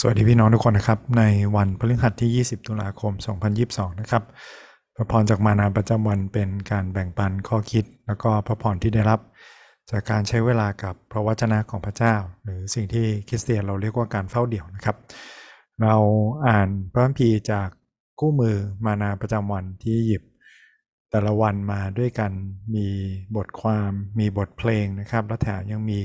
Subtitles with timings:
[0.00, 1.22] สวัสดีพี่น้องทุกคนนะครับ ใน
[1.56, 3.12] วันพฤหัสที่ 20 ตุลาคม
[3.56, 4.22] 2022 นะครับ
[4.96, 9.20] พระพรจากมานาประจำวันเป็นการแบ่งปันข้อคิด แล้วก็พระพรที่ได้รับ
[9.90, 14.96] จากการใช้เวลากับพระวจนะของพระเจ้า หรือสิ่งที่คริสเตียนเราเรียกว่าการเฝ้าเดี่ยวนะครับ
[15.82, 15.96] เรา
[16.46, 17.68] อ่านพระคัมภีร์จาก
[18.20, 20.22] กู้มือมานาประจำวันที่หยิบ
[21.10, 22.32] แต่ละวันมาด้วยกัน
[22.74, 22.86] มี
[23.36, 25.98] บทความมีบทเพลงนะครับและแถมยังมี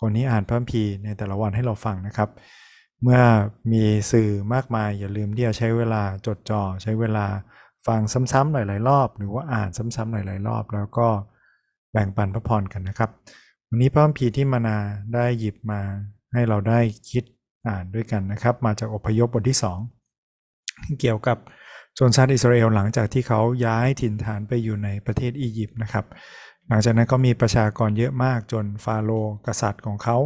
[0.00, 2.30] คนที่อ่านพระคัมภีร์ในแต่ละวันให้เราฟังนะครับ
[3.02, 3.22] เมื่อ
[3.72, 7.26] มีสื่อมากมายอย่าลืมที่จะใช้เวลาจดจ่อใช้เวลา
[7.86, 8.00] ฟัง
[8.32, 11.08] ซ้ำๆหลาย ๆ รอบ หรือว่าอ่านซ้ำๆหลาย ๆ รอบ แล้วก็
[11.92, 13.10] แบ่งปันพระพรกันนะครับ
[13.68, 14.78] วันนี้พระคัมภีร์ที่มานา
[15.14, 15.80] ได้หยิบมา
[16.32, 16.80] ให้เราได้
[17.10, 17.24] คิด
[17.68, 19.58] อ่านด้วยกันนะครับ มาจากอพยพบทที่
[20.28, 21.38] 2 เกี่ยวกับ
[21.98, 26.04] ชนชาติอิสราเอลหลังจากที่เขาย้ายถิ่นฐานไปอยู่ในประเทศอียิปต์นะครับ
[26.68, 30.18] หลังจากนั้นก็มีประชากรเยอะมากจนฟาโรห์กษัตริย์ของเขา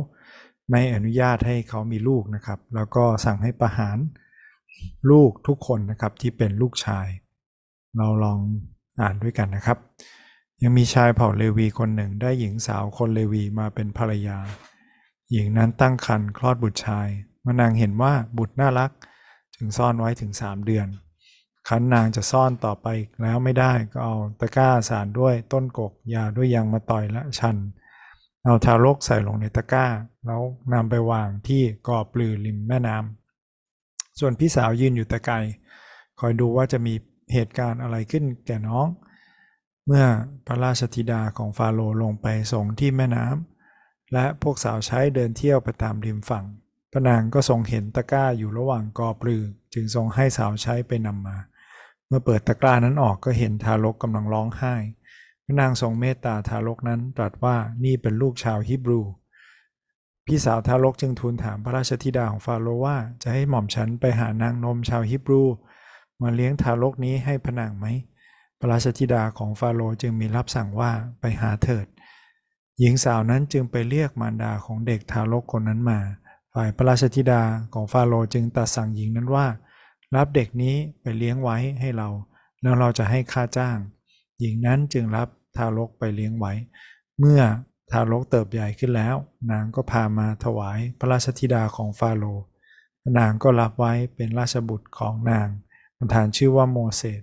[0.70, 3.98] ไม่อนุญาตให้เขามีลูกนะครับ แล้วก็สั่งให้ประหาร
[5.10, 7.06] ลูกทุกคนนะครับที่เป็นลูกชาย
[7.96, 8.38] เราลอง
[9.00, 9.78] อ่านด้วยกันนะครับ
[10.62, 14.38] ยังมีชายเผ่าเลวีคนหนึ่งได้หญิงสาวคนเลวีมาเป็นภรรยา
[15.32, 17.08] หญิงนั้นตั้งครรภ์คลอดบุตรชาย
[17.46, 18.90] มื่อนางเห็นว่าบุตรน่ารัก
[19.54, 20.86] จึงซ่อนไว้ถึงสามเดือน
[21.68, 22.86] คันนางจะซ่อนต่อไป
[23.22, 27.56] แล้วไม่ได้ก็เอาตะกร้าสารด้วยต้นกกยาด้วยยางมาต่อยและชัน
[28.46, 29.86] เอาทารกใส่ลงในตะกร้า
[30.26, 35.36] แล้วนำไปวางที่กอปลือริมแม่น้ำส่วนพี่สาวยืนอยู่แต่ไกล
[36.20, 36.94] คอยดูว่าจะมี
[37.32, 38.86] เหตุการณ์อะไรขึ้นแก่น้อง
[39.86, 40.04] เมื่อ
[40.46, 46.44] พระราชธิดาของฟาโรลงไปส่งที่แม่น้ำและพวกสาวใช้เดินเที่ยวไปตามริมฝั่ง
[46.92, 49.42] พระนางก็ทรงเห็นตะกร้าอยู่ระหว่างกอปลือ
[49.74, 51.36] จึงทรงให้สาวใช้ไปนำมา
[52.06, 54.74] เมื่อเปิดตะกร้านั้นออกก็เห็นทารกกำลังร้องไห้
[55.60, 59.00] นางทรงเมตตาทารกนั้นตรัสว่านี่เป็นลูกชาวฮิบรู
[60.26, 65.42] พี่สาวทารกจึงทูลถามพระราชธิดาของฟาโรห์ว่าจะให้หม่อมฉันไปหานางนมชาวฮิบรู
[66.22, 67.86] มาเลี้ยงทารกนี้ให้พนางไหม
[68.58, 71.86] พระราชธิดาของฟาโรห์จึงมีรับสั่งว่าไปหาเถิด
[72.78, 75.98] หญิงสาวนั้นจึงไปเรียกมารดาของเด็กทารกคนนั้นมา
[76.54, 79.46] ฝ่ายพระราชธิดาของฟาโรห์จึงตรัสสั่งหญิงนั้นว่า
[80.16, 82.08] รับเด็กนี้ไปเลี้ยงไว้ให้เรา
[82.62, 83.76] แล้วเราจะให้ค่าจ้าง
[84.40, 86.52] หญิงนั้นจึงรับ ทารกไปเลี้ยงไว้
[87.18, 87.40] เมื่อ
[87.92, 89.14] ทารกเติบใหญ่ขึ้นแล้ว
[89.50, 92.44] นางก็พามาถวายพระราชธิดาของฟาโรห์
[93.18, 95.48] นางก็รับไว้เป็นราชบุตรของนาง
[95.98, 97.22] ประธานชื่อว่าโมเสส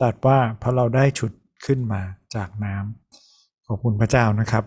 [0.00, 1.32] ตรัสว่าเพราะเราได้ฉุด
[1.66, 2.02] ขึ้นมา
[2.34, 4.64] จากน้ำขอบคุณพระเจ้านะครับ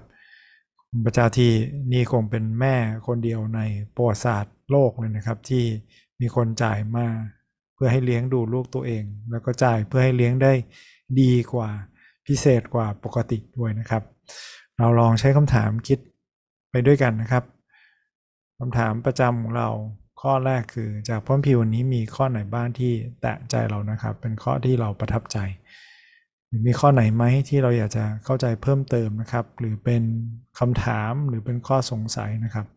[1.06, 1.52] พระเจ้าที่
[1.94, 2.76] นี่คงเป็นแม่
[3.08, 3.62] คนเดียวใน
[3.96, 5.64] ประวัติศาสตร์โลกเลยนะครับ ที่
[6.22, 7.08] มีคนจ่ายมา
[7.76, 10.54] เพื่อให้เลี้ยงดูลูกตัวเอง แล้วก็จ่ายเพื่อให้เลี้ยงได้
[11.22, 11.70] ดีกว่า
[12.28, 14.03] พิเศษกว่าปกติด้วยนะครับ
[14.78, 16.00] เราลองใช้คำถามคิด
[16.72, 17.44] ไปด้วยกันนะครับ
[18.59, 19.69] คำถามประจำของเรา
[20.22, 25.38] ข้อแรกคือจากพระพิวันนี้มีข้อไหนบ้างที่แตะใจเรานะครับ เป็นข้อที่เราประทับใจ
[26.66, 30.03] มีข้อไหนไหมที่เราอยากจะเข้าใจเพิ่มเติมนะครับ หรือเป็น
[30.59, 32.68] คำถามหรือเป็นข้อสงสัยนะครับ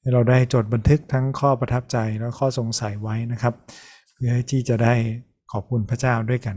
[0.00, 3.54] ให้เราได้จดบันทึกทั้งข้อประทับใจแล้วข้อสงสัยไว้นะครับ
[4.14, 4.94] เพื่อที่จะได้
[5.52, 6.56] ขอบคุณพระเจ้าด้วยกัน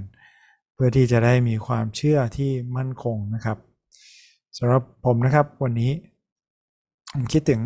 [0.81, 3.57] พื่อที่จะได้มีความเชื่อที่มั่นคงนะครับ
[4.57, 5.91] สำหรับผมนะครับวันนี้
[7.13, 7.61] ผมคิดถึง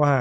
[0.00, 0.12] ว่า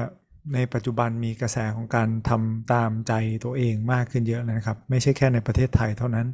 [0.54, 3.14] ในปัจจุบันมีกระแสของการทำตามใจ
[3.44, 6.28] ตัวเองมากขึ้นเยอะเลยนะครับ ไม่ใช่แค่ในประเทศไทยเท่านั้น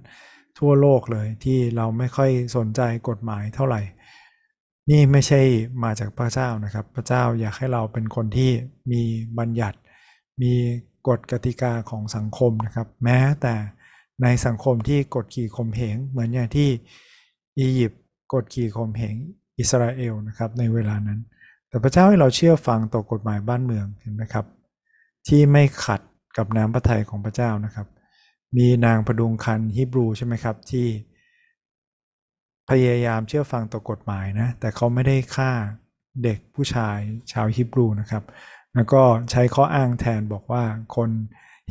[0.59, 3.81] ทั่วโลกเลยที่เราไม่ค่อยสนใจกฎหมายเท่าไหร่
[4.89, 5.41] นี่ไม่ใช่
[5.83, 8.51] มาจากพระเจ้านะครับ พระเจ้าอยากให้เราเป็นคนที่
[8.91, 9.01] มี
[9.39, 9.77] บัญญัติ
[10.41, 10.53] มี
[11.07, 13.53] กฎกติกาของสังคมนะครับ แม้แต่
[14.21, 16.69] ในสังคมที่กดขี่ข่มเหงเหมือนอย่างที่
[17.59, 18.01] อียิปต์
[18.33, 19.15] กดขี่ข่มเหง
[19.59, 21.19] อิสราเอลนะครับในเวลานั้น
[21.69, 24.45] แต่พระเจ้าให้เราเชื่อฟังต่อกฎหมายบ้านเมืองเห็นไหมครับ
[25.27, 26.01] ที่ไม่ขัด
[26.37, 27.87] กับน้ำพระทัยของพระเจ้านะครับ
[28.57, 30.87] มีนางประดุงคันฮิบรูใช่ไหมครับที่
[32.69, 35.51] พยายามเชื่อฟังต่อกฎหมายนะแต่เขาไม่ได้ฆ่า
[36.23, 36.97] เด็กผู้ชาย
[37.31, 38.23] ชาวฮิบรูนะครับ
[38.75, 39.01] แล้วก็
[39.31, 40.63] ใช้ข้ออ้างแทนบอกว่า
[40.95, 41.09] คน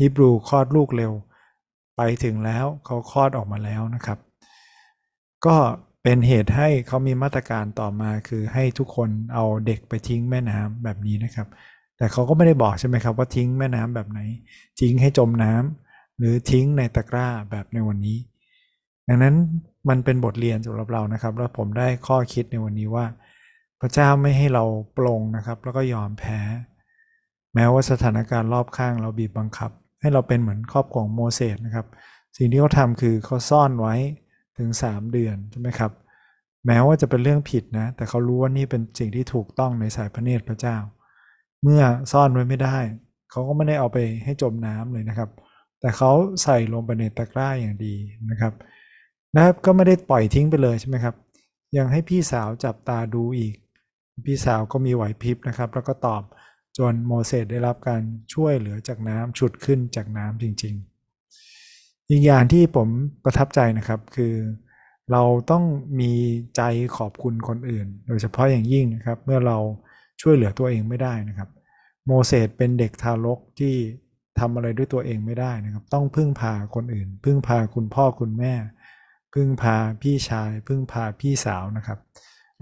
[0.00, 1.12] ฮิบรูคลอดลูกเร็ว
[1.96, 4.18] ไปถึงแล้วเขาคลอดออกมาแล้วนะครับ
[5.46, 5.56] ก็
[6.02, 11.48] เป็นเหตุให้เขามีมาตรการต่อมาคือให้ทุกคนเอาเด็กไปทิ้งแม่น้ำแบบนี้นะครับ
[11.96, 14.20] แต่เขาก็ไม่ได้บอกใช่ไหมครับว่าทิ้งแม่น้ำแบบไหน
[14.80, 18.18] ทิ้งให้จมน้ำหรือทิ้งในตะกร้าแบบในวันนี้
[19.08, 19.34] ดังนั้น
[19.88, 23.06] มันเป็นบทเรียนสำหรับเรานะครับ แล้วผมได้ข้อคิดในวันนี้ว่า
[23.80, 24.64] พระเจ้าไม่ให้เรา
[24.96, 26.40] ปลงนะครับ แล้วก็ยอมแพ้
[27.54, 29.70] แม้ว่าสถานการณ์รอบข้างเราบีบบังคับ
[30.02, 31.86] ให้เราเป็นเหมือนครอบครัวโมเสสนะครับ
[32.36, 33.94] สิ่งที่เขาทำคือเขาซ่อนไว้
[34.58, 35.92] ถึง 3 เดือนใช่ไหมครับ
[36.66, 40.76] แม้ว่าจะเป็นเรื่องผิดนะ แต่เขารู้ว่านี่เป็นสิ่งที่ถูกต้องในสายพระเนตรพระเจ้า
[41.62, 41.82] เมื่อ
[42.12, 42.78] ซ่อนไว้ไม่ได้
[43.30, 45.30] เขาก็ไม่ได้เอาไปให้จมน้ำเลยนะครับ
[45.80, 46.10] แต่เขา
[46.42, 47.94] ใส่ลงไปในตะกร้าอย่างดี
[48.30, 48.52] นะครับ
[49.34, 51.14] นะครับก็ไม่ได้ปล่อยทิ้งไปเลยใช่ไหมครับ
[51.76, 53.54] ยังให้พี่สาวจับตาดูอีก
[54.26, 56.22] พี่สาวก็มีไหวพริบนะครับ แล้วก็ตอบ
[56.78, 58.02] จนโมเสสได้รับการ
[58.34, 60.74] ช่วยเหลือจากน้ำฉุดขึ้นจากน้ำจริง
[61.42, 62.88] ๆ อีกอย่างที่ผม
[63.24, 64.34] ประทับใจนะครับคือ
[65.12, 65.64] เราต้อง
[66.00, 66.12] มี
[66.56, 66.62] ใจ
[66.96, 69.58] ขอบคุณคนอื่น โดยเฉพาะอย่างยิ่งนะครับ เมื่อเรา
[70.22, 71.48] ช่วยเหลือตัวเองไม่ได้นะครับ
[72.06, 73.74] โมเสสเป็นเด็กทารกที่
[74.38, 78.54] ทำอะไรด้วยตัวเองไม่ได้นะครับ ต้องพึ่งพาคนอื่น พึ่งพาคุณพ่อคุณแม่
[79.34, 81.98] พึ่งพาพี่ชาย พึ่งพาพี่สาวนะครับ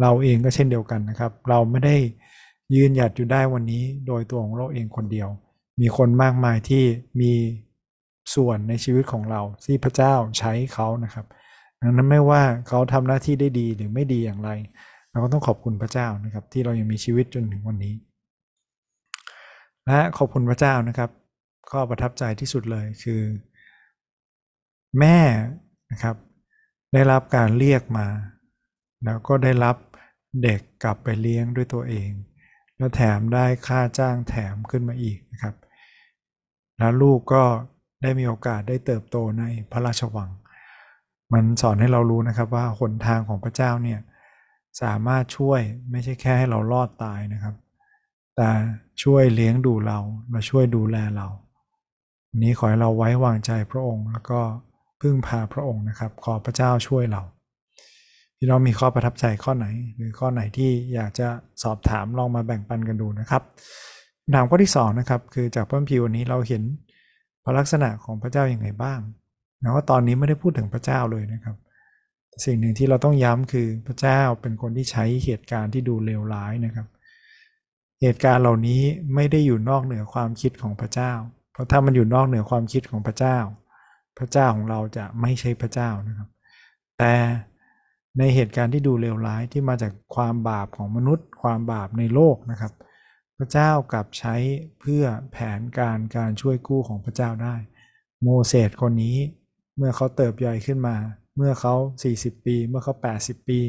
[0.01, 1.97] เราเองก็เช่นเดียวกันนะครับ เราไม่ได้
[2.76, 5.28] ยืนหยัดอยู่ได้วันนี้โดยตัวของเราเองคนเดียว
[5.81, 6.84] มีคนมากมายที่
[7.20, 7.32] มี
[8.34, 11.26] ส่วนในชีวิตของเราที่พระเจ้าใช้เขานะครับ
[11.81, 14.50] ดังนั้นไม่ว่าเขาทำหน้าที่ได้ดีหรือไม่ดีอย่างไร
[15.11, 17.94] เราก็ต้องขอบคุณพระเจ้านะครับ ที่เรายังมีชีวิตจนถึงวันนี้
[19.87, 21.11] และขอบคุณพระเจ้านะครับ
[21.73, 23.23] ก็ประทับใจที่สุดเลยคือ
[24.99, 25.19] แม่
[25.93, 26.16] นะครับ
[26.93, 28.06] ได้รับการเรียกมา
[29.05, 29.76] แล้วก็ได้รับ
[30.43, 32.11] เด็กกลับไปเลี้ยงด้วยตัวเอง
[32.81, 35.55] แล้วแถมได้ค่าจ้างแถมขึ้นมาอีกนะครับ
[36.79, 37.44] แล้วลูกก็
[38.03, 40.31] ได้มีโอกาสได้เติบโตในพระราชวัง
[41.32, 44.00] มันสอนให้เรารู้นะครับว่าหนทางของพระเจ้าเนี่ย
[44.82, 45.61] สามารถช่วย
[45.91, 47.55] ไม่ใช่แค่ให้เรารอดตายนะครับ
[48.37, 48.50] แต่
[49.03, 49.99] ช่วยเลี้ยงดูเรา
[50.33, 51.29] มาช่วยดูแลเรา
[52.29, 54.41] วันนี้ขอให้เราไว้วางใจพระองค์ แล้วก็
[55.00, 57.23] พึ่งพาพระองค์นะครับ ขอพระเจ้าช่วยเรา
[58.42, 59.66] พี่น้องมีข้อประทับใจข้อไหน
[59.96, 61.28] หรือข้อไหนที่อยากจะ
[61.62, 63.42] สอบถามลองมาแบ่งปันกันดูนะครับ
[64.34, 66.62] ถามข้อที่2นะครับคือจากพระพิววันนี้เราเห็น
[67.44, 69.00] พระลักษณะของพระเจ้าอย่างไรบ้าง
[69.62, 71.56] นะว่าตอนนี้ไม่ได้พูดถึงพระเจ้าเลยนะครับ
[72.44, 76.87] สิ่งหนึ่งที่เราต้องย้ำคือพระเจ้าเป็นคนที่ใช้เหตุการณ์ที่ดูเลวร้ายนะครับ
[78.02, 78.82] เหตุการณ์เหล่านี้
[79.14, 81.12] ไม่ได้อยู่นอกเหนือความคิดของพระเจ้า
[81.52, 83.38] เพราะถ้ามันอยู่นอกเหนือความคิดของพระเจ้า
[84.19, 86.28] พระเจ้าของเราจะไม่ใช่พระเจ้านะครับ
[86.98, 87.12] แต่
[88.19, 92.73] ในเหตุการณ์ที่ดูเลวร้ายที่มาจากความบาปของมนุษย์ ความบาปในโลกนะครับ
[93.39, 94.35] พระเจ้ากลับใช้
[94.81, 97.57] เพื่อแผนการการช่วยกู้ของพระเจ้าได้
[98.23, 99.17] โมเสสคนนี้
[99.77, 100.97] เมื่อเขาเติบใหญ่ขึ้นมา
[101.37, 101.75] เมื่อเขา
[102.11, 103.61] 40 ปี เมื่อเขา 80 ปี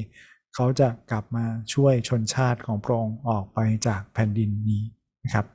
[0.56, 4.84] เขาจะกลับมาช่วยชนชาติของพระองค์ออกไปจากแผ่นดินนี้
[5.24, 5.46] นะครับ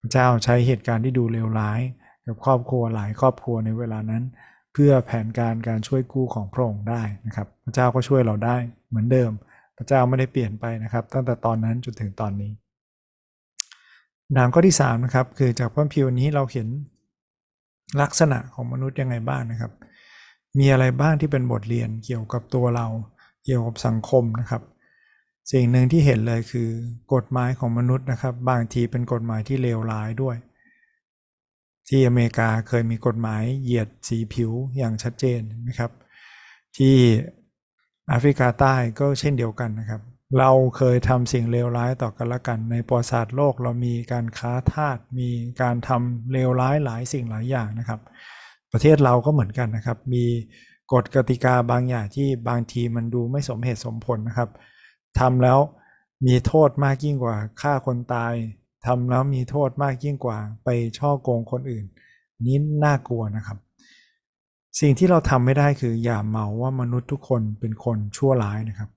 [0.00, 1.80] พระเจ้าใช้เหตุการณ์ที่ดูเลวร้าย
[2.26, 4.24] กับครอบครัวหลายครอบครัวในเวลานั้น
[4.74, 8.56] เพื่อแผนการการช่วยกู้ของพระองค์ได้นะครับ พระเจ้าก็ช่วยเราได้
[8.88, 9.30] เหมือนเดิม
[9.76, 12.52] พระเจ้าไม่ได้เปลี่ยนไปนะครับ ตั้งแต่ตอนนั้นจนถึงตอนนี้
[14.36, 16.68] ดามข้อที่3นะครับคือจากพระพิวนี้เราเห็น
[18.00, 19.72] ลักษณะของมนุษย์ยังไงบ้างนะครับ
[20.58, 22.86] มีอะไรบ้างที่เป็นบทเรียนเกี่ยวกับตัวเรา
[23.44, 24.62] เกี่ยวกับสังคมนะครับ
[25.52, 26.68] สิ่งหนึ่งที่เห็นเลยคือ
[27.14, 30.36] กฎหมายของมนุษย์นะครับ บางทีเป็นกฎหมายที่เลวร้ายด้วย
[31.88, 35.90] ที่อเมริกาเคยมีกฎหมายเหยียดสีผิวอย่างชัดเจนนะครับ
[36.76, 36.96] ที่
[38.08, 40.02] แอฟริกาใต้ก็เช่นเดียวกันนะครับ
[40.38, 45.28] เราเคยทำสิ่งเลวร้ายต่อกันละกัน ในประวัติศาสตร์โลกเรามีการค้าทาสมี
[45.62, 48.00] การทำเลวร้ายหลายสิ่งหลายอย่างนะครับ
[48.72, 50.24] ประเทศเราก็เหมือนกันนะครับ มี
[50.92, 54.50] กฎกติกาบางอย่างที่บางทีมันดูไม่สมเหตุสมผลนะครับ
[55.18, 55.58] ทำแล้ว
[56.26, 58.34] มีโทษมากยิ่งกว่าฆ่าคนตาย
[58.86, 60.68] ทำแล้วมีโทษมากยิ่งกว่า ไป
[60.98, 61.84] ช่อโกงคนอื่น
[62.46, 63.58] นี้น่ากลัวนะครับ
[64.80, 68.90] สิ่งที่เราทำไม่ได้คืออย่าเมาว่ามนุษย์ทุกคนเป็นคนชั่วร้ายนะครับ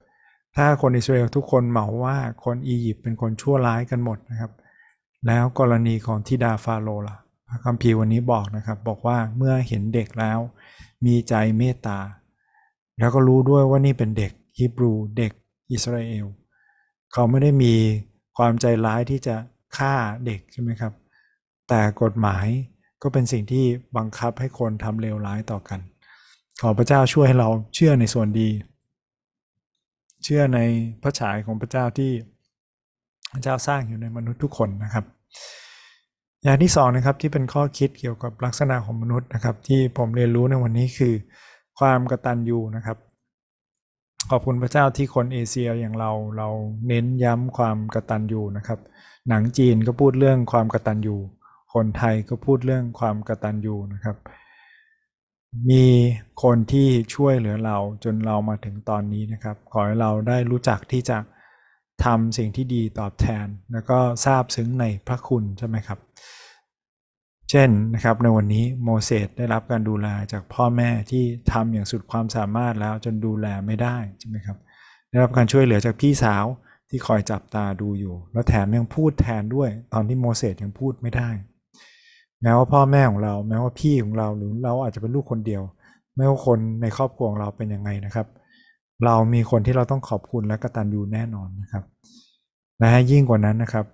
[0.56, 4.52] ถ้าคนอิสราเอลทุกคนเหมาว่าคนอียิปต์เป็นคนชั่วร้ายกันหมดนะครับ
[5.28, 7.18] แล้วกรณีของทิดาฟาโรล่ะ
[7.50, 10.40] พระคัมภีร์วันนี้บอกนะครับ บอกว่าเมื่อเห็นเด็กแล้ว
[11.06, 12.00] มีใจเมตตา
[13.00, 15.32] แล้วก็รู้ด้วยว่านี่เป็นเด็กฮิบรูเด็ก
[15.72, 16.26] อิสราเอล
[17.14, 17.74] เขาไม่ได้มี
[18.38, 19.36] ความใจร้ายที่จะ
[19.78, 19.94] ฆ่า
[20.26, 20.94] เด็กใช่ไหมครับ
[21.70, 22.48] แต่กฎหมาย
[23.02, 23.66] ก็เป็นสิ่งที่
[23.98, 25.80] บังคับให้คนทำเลวร้ายต่อกัน
[26.62, 28.50] ขอพระเจ้าช่วยให้เราเชื่อในส่วนดี
[30.24, 30.60] เชื่อใน
[31.02, 32.12] พระฉายของพระเจ้าที่
[33.34, 35.06] พระเจ้าสร้างอยู่ในมนุษย์ทุกคนนะครับ
[36.44, 41.14] อย่างที่สองนะครับที่เป็นข้อคิดเกี่ยวกับลักษณะของมนุษย์นะครับ ที่ผมเรียนรู้ในวันนี้คือ
[41.80, 42.98] ความกระตัญญูนะครับ
[44.30, 46.50] ขอบคุณพระเจ้าที่คนเอเชียอย่างเราเรา
[46.88, 48.80] เน้นย้ำความกระตัญญูนะครับ
[49.30, 51.18] หนังจีนก็พูดเรื่องความกตัญญู
[51.74, 54.18] คนไทยก็พูดเรื่องความกตัญญูนะครับ
[55.70, 55.86] มี
[56.44, 61.18] คนที่ช่วยเหลือเราจนเรามาถึงตอนนี้นะครับ ขอให้เราได้รู้จักที่จะ
[62.06, 66.00] ทำสิ่งที่ดีตอบแทน แล้วก็ทราบซึ้งในพระคุณใช่ไหมครับ
[67.50, 74.58] เช่นนะครับในวันนี้โมเสสได้รับการดูแลจากพ่อแม่ที่ทำอย่างสุดความสามารถแล้วจนดูแลไม่ได้ใช่ไหมครับ
[75.10, 76.46] ได้รับการช่วยเหลือจากพี่สาว
[76.90, 81.30] ที่คอยจับตาดูอยู่ แล้วแถมยังพูดแทนด้วย ตอนที่โมเสสยังพูดไม่ได้
[82.42, 85.62] แม้ว่าพ่อแม่ของเรา แม้ว่าพี่ของเราหรือเราอาจจะเป็นลูกคนเดียว
[86.16, 88.28] ไม่ว่าคนในครอบครัวของเราเป็นยังไงนะครับ
[89.06, 91.84] เรามีคนที่เราต้องขอบคุณและกตัญญูแน่นอนนะครับ
[92.80, 93.86] และยิ่งกว่านั้นนะครับ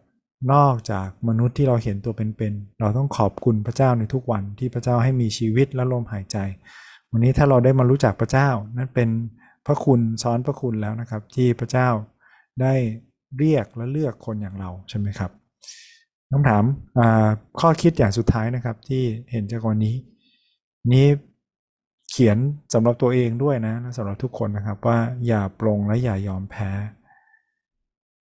[0.54, 6.38] นอกจากมนุษย์ที่เราเห็นตัวเป็นๆเราต้องขอบคุณพระเจ้าในทุกวันที่พระเจ้าให้มีชีวิตและลมหายใจ
[7.12, 9.10] วันนี้ถ้าเราได้มารู้จักพระเจ้านั่นเป็น
[9.66, 11.88] พระคุณซ้อนพระคุณแล้วนะครับ ที่พระเจ้า
[12.62, 12.74] ได้
[13.38, 15.32] เรียกและเลือกคนอย่างเราใช่ไหมครับ
[16.32, 16.64] คำถาม
[17.60, 19.96] ข้อคิดอย่างสุดท้ายนะครับที่เห็นจากวันนี้
[20.94, 21.08] นี้
[22.10, 22.38] เขียน
[22.74, 26.72] สำหรับตัวเองด้วยนะสำหรับทุกคนนะครับว่าอย่าปรงและอย่ายอมแพ้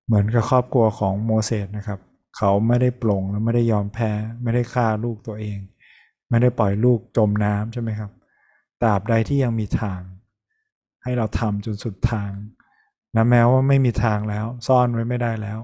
[0.06, 2.00] เหมือนกับครอบครัวของโมเสสนะครับ
[2.36, 4.10] เขาไม่ได้ปรงและไม่ได้ยอมแพ้
[4.42, 5.58] ไม่ได้ฆ่าลูกตัวเอง
[6.30, 8.10] ไม่ได้ปล่อยลูกจมน้ำใช่ไหมครับ
[8.82, 10.00] ตราบใดที่ยังมีทาง
[11.02, 12.30] ให้เราทำจนสุดทาง
[13.16, 15.58] นะแม้ว่าไม่มีทางแล้ว ซ่อนไว้ไม่ได้แล้ว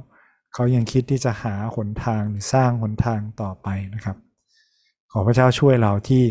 [0.55, 4.17] เขายังคิดที่จะหาหนทางหรือสร้างหนทางต่อไปนะครับ
[5.13, 6.23] ขอพระเจ้าช่วยเราที่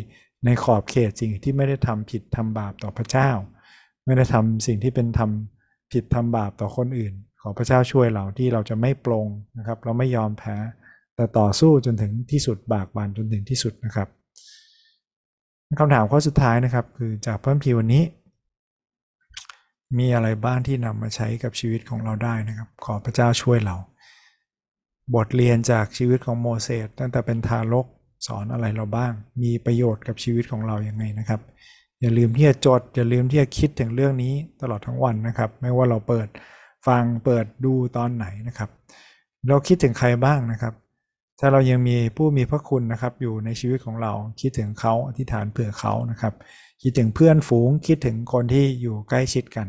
[0.46, 3.30] ในขอบเขตสิ่งที่ไม่ได้ทำผิดทำบาปต่อพระเจ้า
[4.06, 10.58] ไม่ได้ทำสิ่งที่เป็นทำผิดทำบาปต่อคนอื่น ขอพระเจ้าช่วยเราที่เราจะไม่ปรงนะครับ เราไม่ยอมแพ้
[11.16, 14.08] แต่ต่อสู้จนถึงที่สุดบากบันจนถึงที่สุดนะครับ
[15.80, 18.04] คำถามข้อสุดท้ายนะครับ คือจากเพิ่มพีวันนี้
[19.98, 23.76] มีอะไรบ้างที่นำมาใช้กับชีวิตของเราได้นะครับ ขอพระเจ้าช่วยเรา
[25.16, 27.86] บทเรียนจากชีวิตของโมเสสตั้งแต่เป็นทารก
[28.28, 29.14] สอนอะไรเราบ้าง
[29.44, 31.42] มีประโยชน์กับชีวิตของเราอย่างไงนะครับ
[32.02, 36.28] อย่าลืมที่จะจด อย่าลืมที่จะคิดถึงเรื่องนี้ตลอดทั้งวันนะครับ ไม่ว่าเราเปิด
[36.88, 38.70] ฟังเปิดดูตอนไหนนะครับ
[39.48, 40.74] เราคิดถึงใครบ้างนะครับ
[41.40, 46.34] ถ้าเรายังมีผู้มีพระคุณนะครับ อยู่ในชีวิตของเราคิดถึงเขาอธิษฐานเผื่อเขานะครับ
[46.84, 49.68] คิดถึงเพื่อนฝูง คิดถึงคนที่อยู่ใกล้ชิดกัน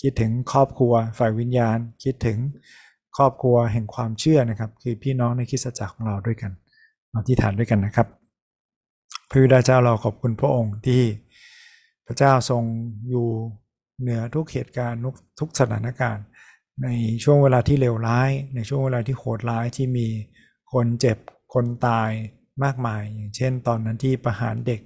[0.00, 2.38] คิดถึงครอบครัวฝ่ายวิญญาณ คิดถึง
[3.16, 6.52] ครอบครัวแห่งความเชื่อนะครับ คือพี่น้องในคริสตจักรของเราด้วยกัน
[7.14, 8.06] อธิษฐานด้วยกันนะครับ
[9.28, 11.02] พระบิดาเจ้าเราขอบคุณพระองค์ที่
[12.06, 12.62] พระเจ้าทรง
[13.10, 13.28] อยู่
[14.00, 15.00] เหนือทุกเหตุการณ์
[15.38, 16.24] ทุกสถานการณ์
[16.82, 16.88] ใน
[17.24, 20.08] ช่วงเวลาที่เลวร้าย ในช่วงเวลาที่โหดร้ายที่มี
[20.72, 21.18] คนเจ็บ
[21.54, 22.10] คนตาย
[22.64, 24.80] มากมาย อย่างเช่น ตอนนั้นที่ประหารเด็ก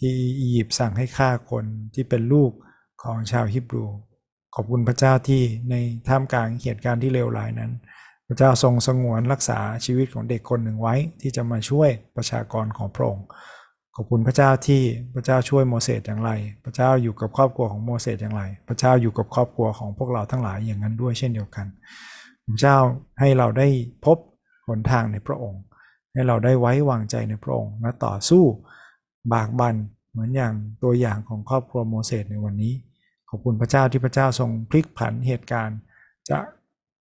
[0.00, 1.64] ที่อียิปต์สั่งให้ฆ่าคน
[1.94, 2.52] ที่เป็นลูก
[3.02, 3.86] ของชาวฮิบรู
[4.54, 5.74] ขอบคุณพระเจ้าที่ใน
[6.08, 7.72] ท่ามกลางเหตุการณ์ที่เลวร้ายนั้น
[8.28, 13.26] พระเจ้าทรงสงวนรักษาชีวิตของเด็กคนหนึ่งไว้ ที่จะมาช่วยประชากรของพระองค์
[13.94, 14.82] ขอบคุณพระเจ้าที่
[15.14, 16.30] พระเจ้าช่วยโมเสสอย่างไร
[16.64, 21.66] พระเจ้าอยู่กับครอบครัวของโมเสสอย่างไร พระเจ้าอยู่กับครอบครัวของพวกเราทั้งหลายอย่างนั้นด้วยเช่นเดียวกัน
[22.46, 22.76] พระเจ้า
[23.20, 23.68] ให้เราได้
[24.04, 24.18] พบ
[24.68, 25.62] หนทางในพระองค์
[26.12, 28.44] ให้เราได้ไว้วางใจในพระองค์และต่อสู้
[29.32, 29.74] บากบัน
[30.10, 32.74] เหมือนอย่างตัวอย่างของครอบครัวโมเสสในวันนี้
[33.28, 35.78] ขอบคุณพระเจ้าที่พระเจ้าทรงพลิกผันเหตุการณ์
[36.28, 36.38] จะ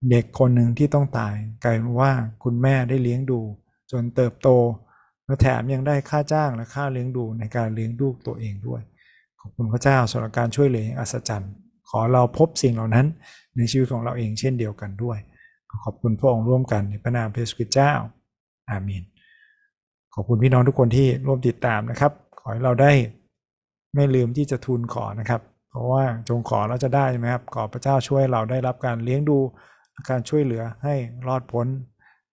[0.10, 2.12] เด็กคนหนึ่งที่ต้องตาย กลายเป็นว่า
[2.44, 3.40] คุณแม่ได้เลี้ยงดู
[3.92, 4.50] จนเติบโต
[5.26, 8.82] และแถมยังได้ค่าจ้างและค่าเลี้ยงดูในการเลี้ยงดูตัวเองด้วย
[9.42, 11.54] ขอบคุณพระเจ้าสำหรับการช่วยเหลืออย่างอัศจรรย์
[11.90, 13.06] ขอเราพบสิ่งเหล่านั้น
[13.58, 15.18] ในชีวิตของเราเองเช่นเดียวกันด้วย
[15.84, 17.92] ขอบคุณพระองค์ร่วมกันในพระนามพระเยซูคริตเจ้า
[18.70, 19.04] อาเมน
[20.20, 22.92] ขอบคุณพี่น้องทุกคนที่ร่วมติดตามนะครับ ขอให้เราได้
[23.96, 29.38] ไม่ลืมที่จะทูลขอนะครับ เพราะว่าจงขอเราจะได้ใช่ไหมครับ ขอพระเจ้าช่วยเราได้รับการเลี้ยงดู
[30.10, 30.96] การช่วยเหลือให้
[31.28, 31.68] รอดพ้น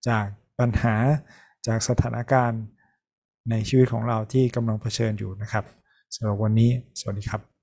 [0.09, 0.26] จาก
[0.59, 0.95] ปัญหา
[1.67, 2.62] จากสถานการณ์
[3.50, 5.64] ในชีวิตของเราที่กำลังเผชิญอยู่นะครับ
[6.14, 7.54] สำหรับวันนี้ สวัสดีครับ